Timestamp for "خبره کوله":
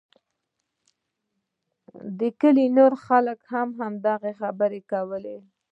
4.39-5.35